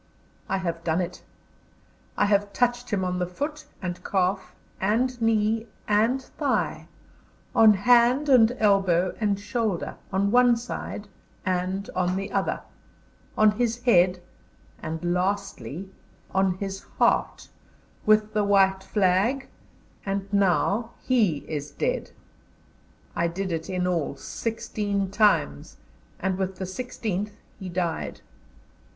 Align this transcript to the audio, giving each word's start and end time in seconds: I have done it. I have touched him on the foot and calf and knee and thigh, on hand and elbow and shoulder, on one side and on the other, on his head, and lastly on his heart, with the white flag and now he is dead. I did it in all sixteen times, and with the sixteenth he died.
I 0.49 0.57
have 0.57 0.83
done 0.83 0.99
it. 0.99 1.21
I 2.17 2.25
have 2.25 2.51
touched 2.53 2.89
him 2.89 3.05
on 3.05 3.19
the 3.19 3.27
foot 3.27 3.65
and 3.83 4.03
calf 4.03 4.55
and 4.79 5.21
knee 5.21 5.67
and 5.87 6.19
thigh, 6.23 6.87
on 7.53 7.75
hand 7.75 8.27
and 8.27 8.51
elbow 8.57 9.15
and 9.19 9.39
shoulder, 9.39 9.97
on 10.11 10.31
one 10.31 10.57
side 10.57 11.07
and 11.45 11.87
on 11.95 12.15
the 12.15 12.31
other, 12.31 12.61
on 13.37 13.51
his 13.51 13.83
head, 13.83 14.19
and 14.81 15.13
lastly 15.13 15.91
on 16.33 16.55
his 16.55 16.81
heart, 16.97 17.49
with 18.03 18.33
the 18.33 18.43
white 18.43 18.81
flag 18.83 19.49
and 20.03 20.33
now 20.33 20.93
he 21.03 21.45
is 21.47 21.69
dead. 21.69 22.09
I 23.15 23.27
did 23.27 23.51
it 23.51 23.69
in 23.69 23.85
all 23.85 24.15
sixteen 24.15 25.11
times, 25.11 25.77
and 26.19 26.39
with 26.39 26.55
the 26.55 26.65
sixteenth 26.65 27.33
he 27.59 27.69
died. 27.69 28.21